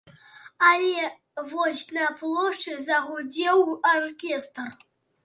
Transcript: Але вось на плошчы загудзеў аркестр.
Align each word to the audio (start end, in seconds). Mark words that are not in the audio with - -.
Але 0.69 1.09
вось 1.51 1.83
на 1.97 2.05
плошчы 2.21 2.73
загудзеў 2.87 3.61
аркестр. 3.93 4.67